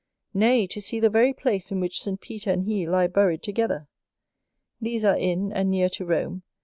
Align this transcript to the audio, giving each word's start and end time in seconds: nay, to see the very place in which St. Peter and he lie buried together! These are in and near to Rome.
nay, 0.33 0.65
to 0.65 0.81
see 0.81 0.99
the 0.99 1.11
very 1.11 1.31
place 1.31 1.71
in 1.71 1.79
which 1.79 2.01
St. 2.01 2.19
Peter 2.19 2.49
and 2.49 2.63
he 2.63 2.87
lie 2.89 3.05
buried 3.05 3.43
together! 3.43 3.87
These 4.81 5.05
are 5.05 5.15
in 5.15 5.53
and 5.53 5.69
near 5.69 5.89
to 5.89 6.03
Rome. 6.05 6.41